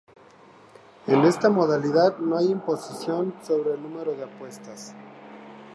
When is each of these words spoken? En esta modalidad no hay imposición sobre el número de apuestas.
En 1.05 1.25
esta 1.25 1.51
modalidad 1.51 2.17
no 2.17 2.35
hay 2.35 2.47
imposición 2.49 3.35
sobre 3.43 3.75
el 3.75 3.83
número 3.83 4.13
de 4.13 4.23
apuestas. 4.23 4.95